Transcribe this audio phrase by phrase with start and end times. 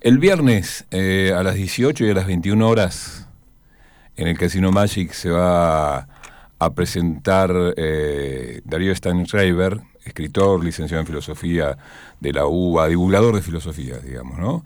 [0.00, 3.28] El viernes eh, a las 18 y a las 21 horas
[4.16, 6.08] en el Casino Magic se va
[6.58, 11.76] a presentar eh, Darío Steinschreiber, escritor, licenciado en filosofía
[12.18, 14.64] de la UBA, divulgador de filosofía, digamos, ¿no?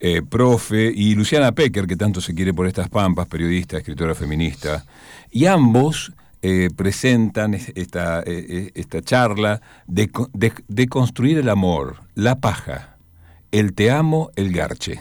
[0.00, 4.84] Eh, profe, y Luciana Pecker, que tanto se quiere por estas pampas, periodista, escritora feminista,
[5.30, 6.12] y ambos
[6.42, 10.10] eh, presentan esta, esta charla de,
[10.66, 12.95] de construir el amor, la paja,
[13.58, 15.00] el te amo, el garche.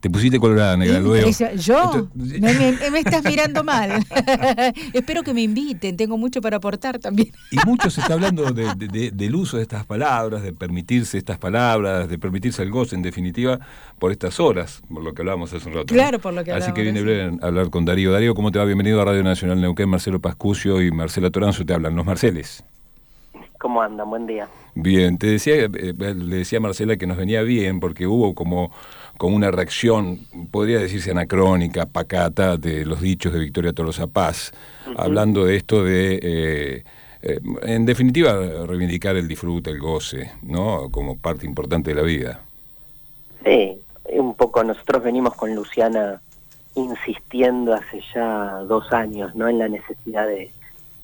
[0.00, 1.30] Te pusiste colorada, negra, luego.
[1.54, 2.08] ¿Yo?
[2.14, 4.04] me, estás mirando mal.
[4.92, 7.30] Espero que me inviten, tengo mucho para aportar también.
[7.52, 12.18] y mucho se está hablando del uso de estas palabras, de permitirse estas palabras, de
[12.18, 13.60] permitirse el goce, en definitiva,
[14.00, 15.94] por estas horas, por lo que hablábamos hace un rato.
[15.94, 18.10] Claro, por lo que Así que viene breve a hablar con Darío.
[18.10, 18.64] Darío, ¿cómo te va?
[18.64, 19.88] Bienvenido a Radio Nacional Neuquén.
[19.88, 21.94] Marcelo Pascucio y Marcela Toranzo te hablan.
[21.94, 22.64] Los Marceles.
[23.62, 24.10] ¿Cómo andan?
[24.10, 24.48] Buen día.
[24.74, 28.72] Bien, te decía, eh, le decía a Marcela que nos venía bien porque hubo como
[29.16, 34.52] con una reacción, podría decirse anacrónica, pacata, de los dichos de Victoria Tolosa Paz,
[34.96, 36.84] hablando de esto de, eh,
[37.22, 38.32] eh, en definitiva,
[38.66, 40.88] reivindicar el disfrute, el goce, ¿no?
[40.90, 42.40] Como parte importante de la vida.
[43.44, 43.78] Sí,
[44.10, 46.20] un poco nosotros venimos con Luciana
[46.74, 49.48] insistiendo hace ya dos años, ¿no?
[49.48, 50.50] En la necesidad de,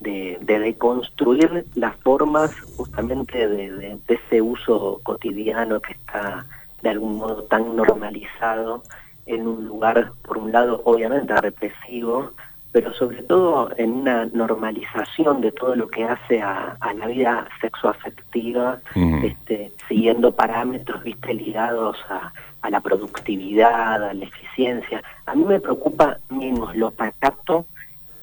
[0.01, 6.47] de, deconstruir las formas justamente de ese uso cotidiano que está
[6.83, 8.83] de algún modo tan normalizado
[9.27, 12.33] en un lugar, por un lado, obviamente represivo,
[12.73, 18.81] pero sobre todo en una normalización de todo lo que hace a, la vida sexoafectiva,
[19.23, 25.03] este, siguiendo parámetros viste ligados a, a, la productividad, a la eficiencia.
[25.27, 27.67] A mí me preocupa menos lo pacato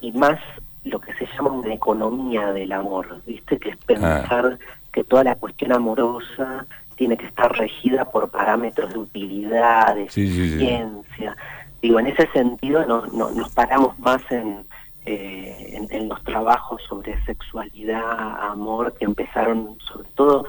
[0.01, 0.39] y más
[0.85, 4.65] lo que se llama una economía del amor, viste, que es pensar ah.
[4.93, 11.35] que toda la cuestión amorosa tiene que estar regida por parámetros de utilidad, de eficiencia.
[11.81, 14.65] Digo, en ese sentido no, nos paramos más en,
[15.05, 20.45] eh, en, los trabajos sobre sexualidad, amor, que empezaron sobre todo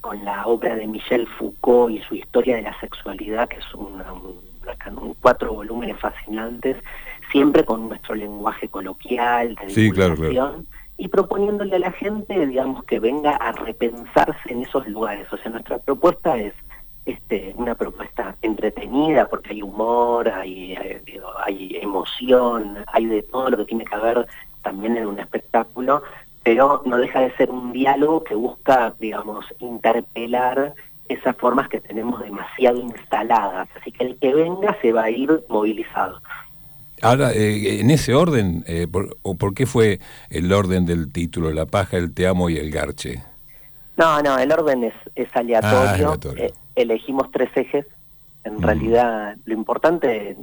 [0.00, 4.02] con la obra de Michel Foucault y su historia de la sexualidad, que es un,
[5.20, 6.76] cuatro volúmenes fascinantes,
[7.30, 10.64] siempre con nuestro lenguaje coloquial, de sí, claro, claro
[11.00, 15.32] y proponiéndole a la gente, digamos, que venga a repensarse en esos lugares.
[15.32, 16.52] O sea, nuestra propuesta es
[17.06, 20.76] este, una propuesta entretenida porque hay humor, hay,
[21.46, 24.26] hay, emoción, hay de todo lo que tiene que haber
[24.62, 26.02] también en un espectáculo,
[26.42, 30.74] pero no deja de ser un diálogo que busca, digamos, interpelar
[31.08, 33.68] esas formas que tenemos demasiado instaladas.
[33.80, 36.20] Así que el que venga se va a ir movilizado.
[37.02, 38.86] Ahora, eh, en ese orden, eh,
[39.22, 40.00] ¿o por qué fue
[40.30, 43.22] el orden del título, La paja, el te amo y el garche?
[43.96, 46.12] No, no, el orden es, es aleatorio.
[46.12, 47.86] Ah, eh, elegimos tres ejes.
[48.44, 48.62] En mm.
[48.62, 50.36] realidad, lo importante,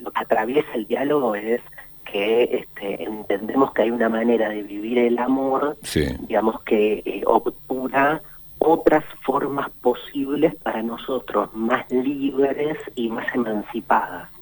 [0.00, 1.60] lo, que atraviesa el diálogo es
[2.10, 5.76] que este, entendemos que hay una manera de vivir el amor,
[6.28, 8.22] digamos, que obtura
[8.58, 14.33] otras formas posibles para nosotros, más libres y más emancipadas.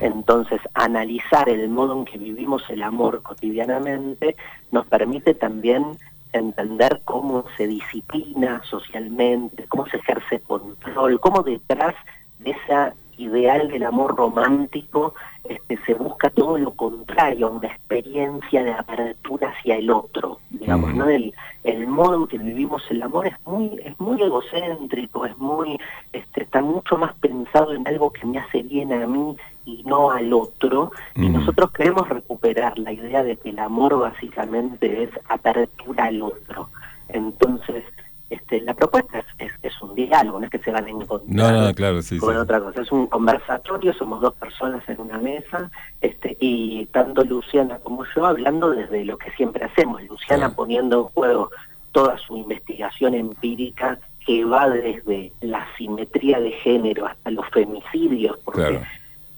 [0.00, 4.36] Entonces, analizar el modo en que vivimos el amor cotidianamente
[4.72, 5.84] nos permite también
[6.32, 11.94] entender cómo se disciplina socialmente, cómo se ejerce control, cómo detrás
[12.38, 15.14] de esa ideal del amor romántico
[15.44, 21.08] este, se busca todo lo contrario, una experiencia de apertura hacia el otro, digamos, ¿no?
[21.08, 25.78] El, el, modo en que vivimos el amor es muy, es muy egocéntrico, es muy,
[26.12, 30.10] este, está mucho más pensado en algo que me hace bien a mí y no
[30.10, 36.04] al otro, y nosotros queremos recuperar la idea de que el amor básicamente es apertura
[36.04, 36.68] al otro.
[37.08, 37.84] Entonces,
[38.30, 41.66] este, la propuesta es, es, un diálogo, no es que se van a encontrar no,
[41.66, 45.70] no, claro, sí, con otra cosa, es un conversatorio, somos dos personas en una mesa,
[46.00, 51.04] este, y tanto Luciana como yo hablando desde lo que siempre hacemos, Luciana poniendo en
[51.14, 51.50] juego
[51.92, 58.80] toda su investigación empírica que va desde la simetría de género hasta los femicidios, porque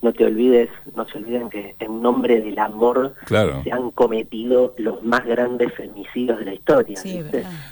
[0.03, 5.03] no te olvides, no se olviden que en nombre del amor se han cometido los
[5.05, 6.99] más grandes femicidios de la historia.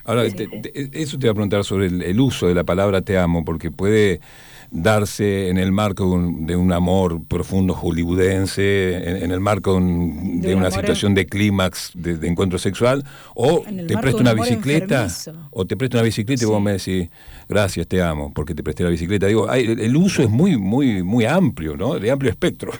[0.05, 3.73] Ahora, eso te iba a preguntar sobre el, uso de la palabra te amo, porque
[3.73, 4.21] puede
[4.70, 11.14] darse en el marco de un, amor profundo hollywoodense, en, el marco de, una situación
[11.14, 15.08] de clímax de, encuentro sexual, o te presto una bicicleta,
[15.50, 17.08] o te presto una bicicleta y vos me decís,
[17.49, 19.26] gracias, te amo, porque te presté la bicicleta.
[19.26, 21.99] Digo, el, uso es muy, muy, muy amplio, ¿no?
[21.99, 22.73] De amplio espectro.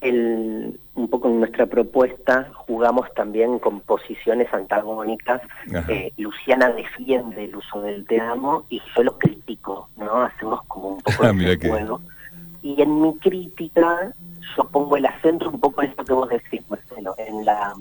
[0.00, 5.40] el, un poco en nuestra propuesta jugamos también con posiciones antagónicas.
[5.88, 10.22] Eh, Luciana defiende el uso del te amo y yo lo critico, ¿no?
[10.22, 12.00] Hacemos como un poco de que- juego.
[12.62, 14.12] Y en mi crítica
[14.56, 17.72] yo pongo el acento un poco en esto que vos decís, Marcelo, en la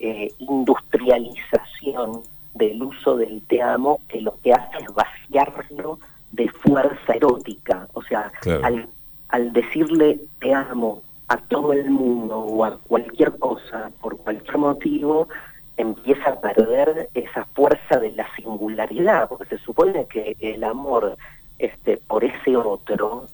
[0.00, 2.22] eh, industrialización
[2.54, 5.98] del uso del te amo, que lo que hace es vaciarlo
[6.32, 7.86] de fuerza erótica.
[7.94, 8.64] O sea, Claro.
[8.64, 8.88] al,
[9.28, 15.28] al decirle te amo a todo el mundo o a cualquier cosa, por cualquier motivo,
[15.76, 21.16] empieza a perder esa fuerza de la singularidad, porque se supone que el amor
[21.58, 23.26] este, por ese otro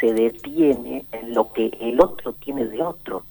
[0.00, 3.24] se detiene en lo que el otro tiene de otro.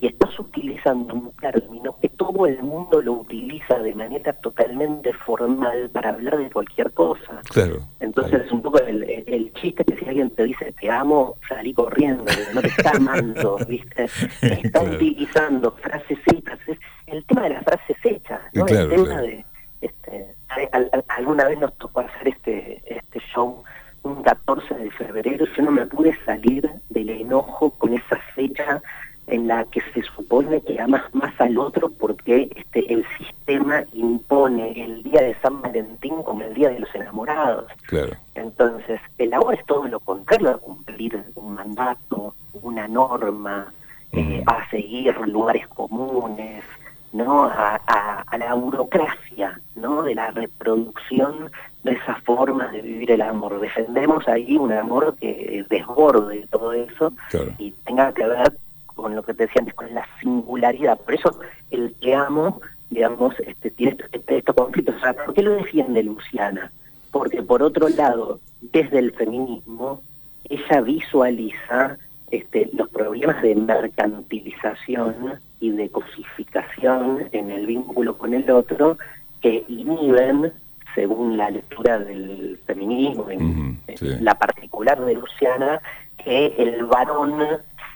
[0.00, 5.90] Y estás utilizando un término que todo el mundo lo utiliza de manera totalmente formal
[5.90, 7.40] para hablar de cualquier cosa.
[7.50, 7.80] Claro.
[8.24, 11.36] Entonces es un poco el, el- el chiste que si alguien te dice te amo,
[11.48, 12.24] salí corriendo,
[12.54, 14.04] no te está amando, ¿viste?
[14.04, 14.92] Está Claro.
[14.96, 16.58] utilizando frases hechas.
[16.66, 18.64] Es el tema de las frases hechas, ¿no?
[18.66, 19.22] Claro, el tema claro.
[19.22, 19.44] de...
[19.80, 20.34] Este,
[20.72, 23.62] al- al- alguna vez nos tocó hacer este, este show
[24.02, 28.80] un 14 de febrero, yo no me pude salir del enojo con esa fecha
[29.26, 34.72] en la que se supone que amas más al otro porque este el sistema impone
[34.84, 37.66] el día de San Valentín como el día de los enamorados.
[37.86, 38.12] Claro.
[38.34, 43.72] Entonces, el amor es todo lo contrario a cumplir un mandato, una norma,
[44.12, 46.64] eh, a seguir lugares comunes,
[47.12, 47.44] ¿no?
[47.44, 50.02] A, a- a la burocracia, ¿no?
[50.02, 51.50] De la reproducción
[51.84, 53.60] de esas formas de vivir el amor.
[53.60, 57.52] Defendemos ahí un amor que desborde todo eso Claro.
[57.58, 58.52] y tenga que ver
[58.86, 60.98] con lo que te decía antes, con la singularidad.
[60.98, 61.38] Por eso
[61.70, 62.60] el que amo,
[62.90, 64.96] digamos, este, tiene estos, este- estos conflictos.
[64.96, 66.70] O sea, ¿por qué lo defiende Luciana?
[67.10, 70.02] Porque por otro lado, desde el feminismo,
[70.48, 71.96] ella visualiza
[72.30, 78.98] este, los problemas de mercantilización y de cosificación en el vínculo con el otro
[79.40, 80.52] que inhiben,
[80.94, 83.26] según la lectura del feminismo,
[83.96, 84.08] sí.
[84.20, 85.80] la particular de Luciana,
[86.22, 87.40] que el varón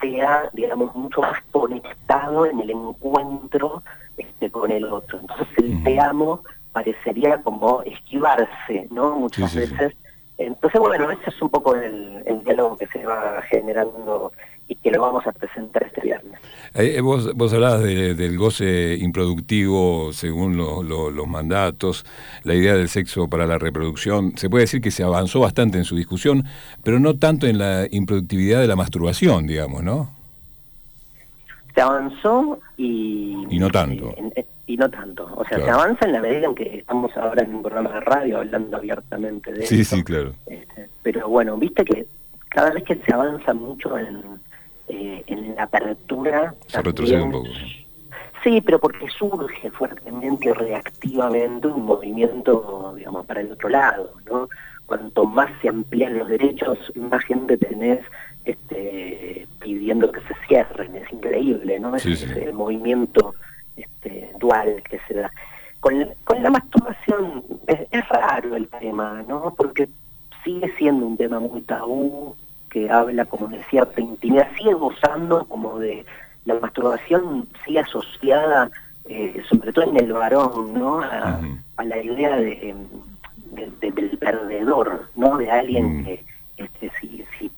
[0.00, 3.82] sea, digamos, mucho más conectado en el encuentro
[4.16, 5.18] este, con el otro.
[5.20, 6.42] Entonces el te amo
[6.72, 9.16] parecería como esquivarse, ¿no?
[9.16, 9.72] Muchas Sí, sí, sí.
[9.74, 9.96] veces.
[10.38, 14.32] Entonces, bueno, ese es un poco el, el diálogo que se va generando
[14.68, 16.40] y que lo vamos a presentar este viernes.
[16.74, 22.04] Eh, vos, vos hablabas de- del goce improductivo según lo- lo- los mandatos,
[22.44, 24.36] la idea del sexo para la reproducción.
[24.36, 26.44] Se puede decir que se avanzó bastante en su discusión,
[26.82, 30.10] pero no tanto en la improductividad de la masturbación, digamos, ¿no?
[31.74, 33.46] Se avanzó y...
[33.50, 34.12] Y no tanto.
[34.16, 34.32] en-
[34.66, 35.24] y no tanto.
[35.34, 35.64] O sea, Claro.
[35.64, 38.76] se avanza en la medida en que estamos ahora en un programa de radio hablando
[38.76, 39.96] abiertamente de Sí, esto.
[39.96, 40.32] sí, claro.
[40.46, 42.06] Este, pero bueno, viste que
[42.48, 44.22] cada vez que se avanza mucho en,
[44.88, 46.54] eh, en la apertura...
[46.68, 47.48] Se retrocede un poco.
[48.44, 54.48] Sí, pero porque surge fuertemente reactivamente un movimiento, digamos, para el otro lado, ¿no?
[54.86, 58.00] Cuanto más se amplían los derechos, más gente tenés
[58.44, 61.98] este, pidiendo que se cierren, es increíble, ¿no?
[61.98, 63.34] Sí, ese movimiento
[63.76, 65.30] este, dual que se da.
[65.80, 69.54] Con, con la masturbación es, es raro el tema, ¿no?
[69.56, 69.88] Porque
[70.44, 72.34] sigue siendo un tema muy tabú,
[72.70, 76.04] que habla como de cierta intimidad, sigue gozando como de
[76.44, 78.70] la masturbación, sigue asociada,
[79.06, 81.00] eh, sobre todo en el varón, ¿no?
[81.00, 81.40] A,
[81.84, 82.74] la idea de,
[83.52, 85.36] de- de- del perdedor, ¿no?
[85.36, 86.04] De alguien Mm.
[86.04, 86.24] que
[86.58, 87.50] este, si, si,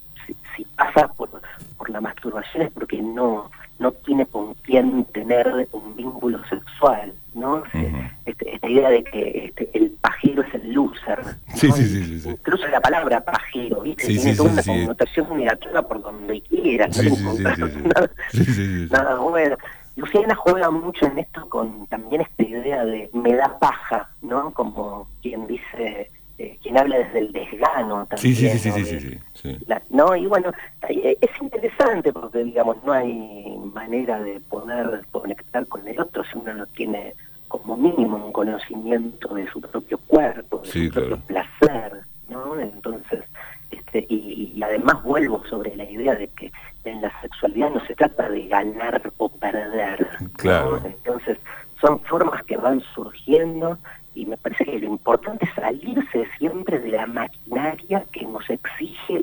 [0.57, 1.31] si, pasa por,
[1.77, 7.57] por la masturbación es porque no no tiene con quién tener un vínculo sexual, ¿no?
[7.57, 7.87] Ujú.
[8.25, 11.19] este, esta idea de que este, el pajero es el loser.
[11.25, 11.33] ¿no?
[11.55, 12.29] Sí, sí, sí, sí.
[12.31, 14.05] Incluso la palabra pajero, ¿viste?
[14.07, 16.89] Sí, Tiene toda una connotación negativa por donde quiera.
[16.89, 17.35] no.
[17.41, 18.11] Nada,
[18.91, 19.57] nada bueno.
[19.97, 24.51] Luciana juega mucho en esto con también esta idea de me da paja, ¿no?
[24.53, 28.35] Como quien dice, eh, quien habla desde el desgano también.
[28.35, 29.57] Sí, sí, sí, sí, sí, sí.
[29.69, 30.51] la- no, y bueno,
[30.89, 36.37] eh, es interesante porque, digamos, no hay manera de poder conectar con el otro si
[36.39, 37.15] uno no tiene
[37.49, 42.59] como mínimo un conocimiento de su propio cuerpo, de Sí, su propio placer, ¿no?
[42.59, 43.23] Entonces,
[43.71, 46.51] este, y, y además vuelvo sobre la idea de que
[46.85, 50.29] en la sexualidad no se trata de ganar o perder, ¿no?
[50.33, 50.81] Claro.
[50.85, 51.39] Entonces,
[51.81, 53.79] son formas que van surgiendo
[54.15, 59.23] y me parece que lo importante es salirse siempre de la maquinaria que nos exige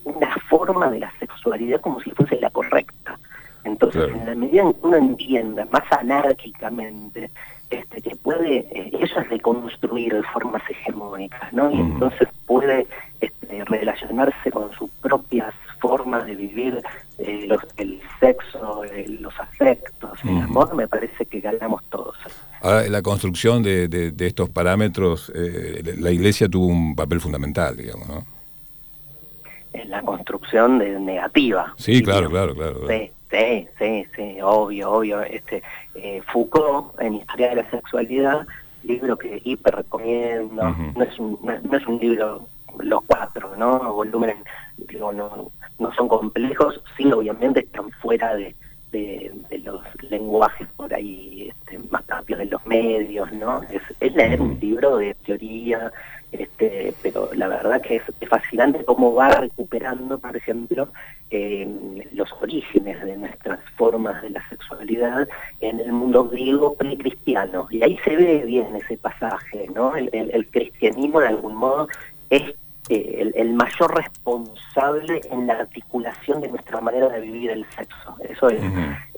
[0.52, 3.18] forma de la sexualidad como si fuese la correcta.
[3.64, 4.20] Entonces, Claro.
[4.20, 7.30] en la medida en que uno entienda más anárquicamente
[7.70, 11.72] este, que puede, eh, eso es reconstruir formas hegemónicas, ¿no?
[11.72, 12.86] Y entonces puede
[13.22, 16.82] este, relacionarse con sus propias formas de vivir
[17.20, 22.18] eh, los- el sexo, eh, los afectos, el amor, me parece que ganamos todos.
[22.62, 27.78] Ahora, en la construcción de, de, estos parámetros, eh, la Iglesia tuvo un papel fundamental,
[27.78, 28.26] digamos, ¿no?
[29.86, 31.74] La construcción de negativa.
[31.78, 35.22] Sí, claro, claro, claro, Sí, sí, sí, sí, obvio, obvio.
[35.22, 35.64] Este,
[35.96, 38.48] eh, Foucault, en Historia de la Sexualidad,
[38.84, 40.64] libro que hiper recomiendo,
[40.96, 42.48] no, es un, no, es un libro
[42.80, 43.94] los cuatro, ¿no?
[43.94, 44.38] Volúmenes,
[44.78, 48.56] digo, no, no son complejos, sí, obviamente están fuera de,
[48.92, 49.32] de,
[49.64, 53.62] los lenguajes por ahí este, más propios de los medios, ¿no?
[53.64, 55.92] Es, es leer un libro de teoría,
[56.32, 60.88] este, pero la verdad que es, fascinante cómo va recuperando, por ejemplo,
[61.30, 61.68] eh,
[62.14, 65.28] los orígenes de nuestras formas de la sexualidad
[65.60, 67.68] en el mundo griego precristiano.
[67.70, 69.96] Y ahí se ve bien ese pasaje, ¿no?
[69.96, 71.88] El, el cristianismo de algún modo
[72.30, 72.54] es
[72.90, 78.18] eh, el, mayor responsable en la articulación de nuestra manera de vivir el sexo.
[78.20, 78.62] Eso es,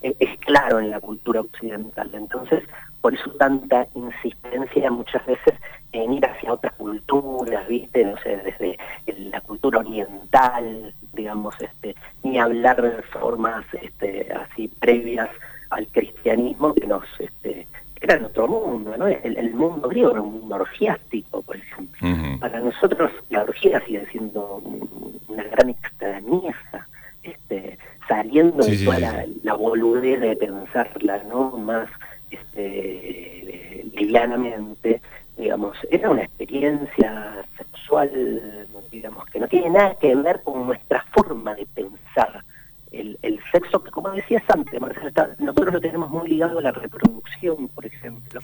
[0.04, 2.12] es, claro en la cultura occidental.
[2.14, 2.64] Entonces,
[3.02, 5.56] por eso tanta insistencia muchas veces
[5.94, 8.04] en ir hacia otras culturas, ¿viste?
[8.04, 8.78] No sé, desde
[9.30, 15.30] la cultura oriental, digamos, este, ni hablar de formas este, así previas
[15.70, 17.68] al cristianismo que nos este,
[18.02, 19.08] era nuestro mundo, ¿no?
[19.08, 22.10] El, mundo griego era un mundo orgiástico, por ejemplo.
[22.40, 24.62] Para nosotros la orgía sigue siendo
[25.28, 26.88] una gran extrañeza,
[27.24, 31.52] este, saliendo de toda La, boludez de pensarla, ¿no?
[31.58, 31.88] Más
[32.30, 34.73] este, livianamente, digamos,
[35.92, 38.10] era una experiencia sexual,
[38.92, 42.44] digamos, que no tiene nada que ver con nuestra forma de pensar
[42.94, 44.80] el, el sexo, que como decías antes,
[45.40, 48.40] nosotros lo tenemos muy ligado a la reproducción, por ejemplo,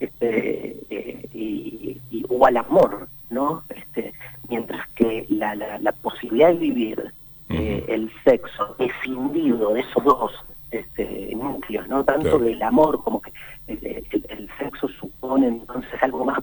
[0.00, 3.62] este, eh, y, o al amor, ¿no?
[3.68, 4.14] Este,
[4.48, 7.12] mientras que la, la, posibilidad de vivir
[7.50, 10.32] eh, el sexo escindido de esos dos
[10.70, 12.04] este, núcleos, ¿no?
[12.04, 13.32] Tanto del amor como que
[13.66, 16.40] el, el, sexo supone entonces algo más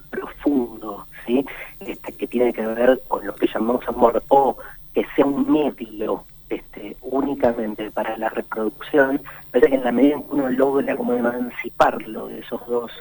[1.28, 1.46] ¿sí?
[1.80, 4.58] Este, que tiene que ver con lo que llamamos amor, o
[4.94, 10.24] que sea un medio este, únicamente para la reproducción, pero que en la medida en
[10.24, 12.92] que uno logra como emanciparlo de esos dos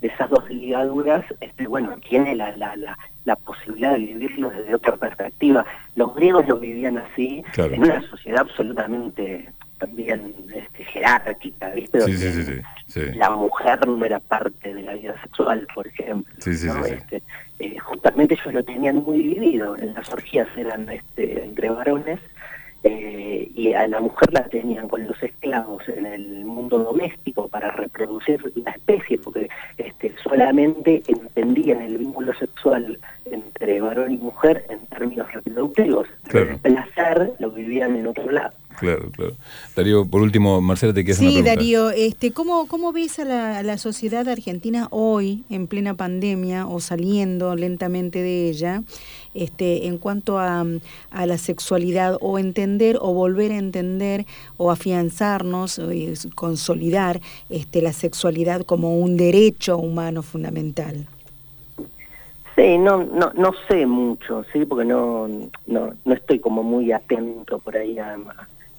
[0.00, 4.74] de esas dos ligaduras, este, bueno, tiene la, la, la, la, posibilidad de vivirlo desde
[4.74, 5.64] otra perspectiva.
[5.94, 9.48] Los griegos lo vivían así, en una sociedad absolutamente
[11.06, 12.62] jerárquica, ¿viste?
[13.14, 16.32] la mujer no era parte de la vida sexual, por ejemplo.
[16.38, 17.22] Este,
[17.58, 22.20] eh, justamente ellos lo tenían muy dividido, en las orgías eran este, entre varones
[22.82, 27.70] eh, y a la mujer la tenían con los esclavos en el mundo doméstico para
[27.72, 29.48] reproducir la especie, porque
[29.78, 36.06] este, solamente entendían el vínculo sexual entre varón y mujer en términos reproductivos.
[36.32, 38.54] El placer lo vivían en otro lado.
[38.78, 39.34] Claro, claro.
[39.74, 43.62] Darío, por último, Marcela, te quedas Sí, Darío, este, ¿cómo, ¿cómo ves a la, a
[43.62, 48.82] la sociedad argentina hoy, en plena pandemia, o saliendo lentamente de ella?
[49.36, 50.64] este, en cuanto a,
[51.10, 54.24] a, la sexualidad o entender o volver a entender
[54.56, 55.90] o afianzarnos, o
[56.34, 61.06] consolidar este, la sexualidad como un derecho humano fundamental.
[62.56, 65.28] Sí, no, no, no sé mucho, sí, porque no,
[65.66, 68.16] no, no estoy como muy atento por ahí a,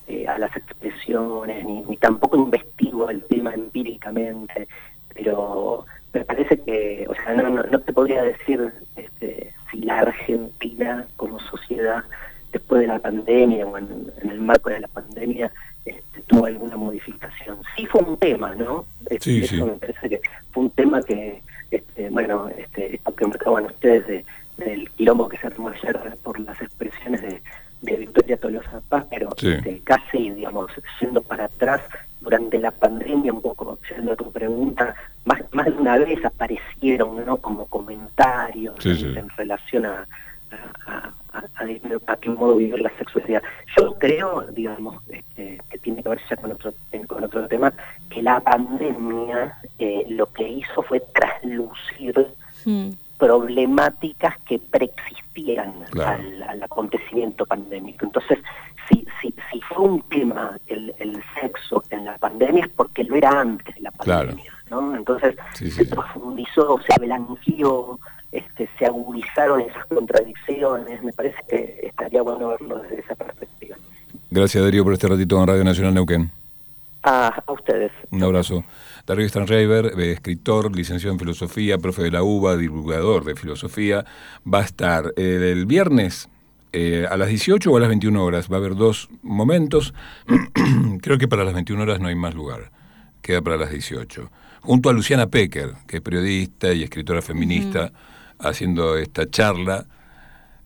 [0.07, 4.67] eh, a las expresiones, ni, ni, tampoco investigo el tema empíricamente,
[5.13, 11.07] pero me parece que, o sea, no, no, te podría decir este, si la Argentina
[11.15, 12.03] como sociedad,
[12.51, 15.51] después de la pandemia o en, el marco de la pandemia,
[15.85, 17.59] este, tuvo alguna modificación.
[17.75, 18.85] Sí fue un tema, ¿no?
[19.07, 20.21] Parece que
[20.51, 24.25] fue un tema que, este, bueno, este, esto que marcaban ustedes de,
[24.57, 27.41] del quilombo que se armó ayer por las expresiones de,
[27.79, 31.81] Victoria Tolosa Paz, pero este, casi, digamos, yendo para atrás,
[32.21, 37.25] durante la pandemia, un poco yendo a tu pregunta, más, más de una vez aparecieron
[37.25, 37.37] ¿no?
[37.37, 40.07] como comentarios en, relación a,
[40.87, 41.11] a,
[42.07, 43.43] a, qué modo vivir la sexualidad.
[43.77, 46.73] Yo creo, digamos, este, que tiene que ver ya con otro,
[47.07, 47.73] con otro tema,
[48.09, 52.27] que la pandemia eh, lo que hizo fue traslucir
[52.65, 52.89] mm.
[53.17, 58.05] problemáticas que preexistían al, acontecimiento pandémico.
[58.05, 58.39] Entonces,
[58.89, 60.57] si, si, si fue un tema
[61.15, 64.51] el, sexo en la pandemia es porque lo era antes de la pandemia.
[64.69, 64.95] ¿no?
[64.95, 67.99] Entonces se profundizó, se blanqueó,
[68.31, 71.03] este, se agudizaron esas contradicciones.
[71.03, 73.77] Me parece que estaría bueno verlo desde esa perspectiva.
[74.29, 76.31] Gracias, Darío, por este ratito en Radio Nacional Neuquén.
[77.03, 77.91] a ustedes.
[78.11, 78.63] Un abrazo.
[79.05, 84.03] Darío Stanreiber, eh, escritor, licenciado en filosofía, profe de la UBA, divulgador de filosofía,
[84.51, 86.27] va a estar eh, el viernes
[86.73, 88.51] eh, a las 18 o a las 21 horas.
[88.51, 89.93] Va a haber dos momentos.
[91.01, 92.71] Creo que para las 21 horas no hay más lugar
[93.27, 94.31] queda para las 18.
[94.61, 97.91] Junto a Luciana Pecker, que es periodista y escritora feminista,
[98.39, 99.85] haciendo esta charla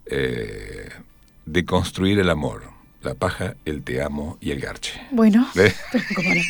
[0.05, 0.89] eh,
[1.46, 2.70] de construir el amor.
[3.03, 5.01] La paja, el te amo y el garche.
[5.12, 5.74] Bueno, ¿Eh?
[6.15, 6.41] ¿cómo no?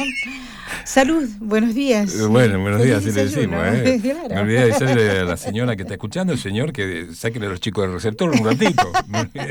[0.85, 2.13] Salud, buenos días.
[2.15, 3.63] Eh, Bueno, buenos días, Feliz sí le decimos.
[3.63, 3.87] desayuno.
[3.89, 3.99] ¿eh?
[4.27, 4.35] Claro.
[4.35, 7.47] Me olvidé de decirle a la señora que está escuchando, el señor, que saquen a
[7.47, 8.91] los chicos del receptor un ratito.